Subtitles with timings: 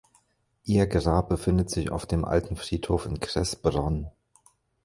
[0.65, 4.09] Ihr Grab befindet sich auf dem "Alten Friedhof" in Kressbronn.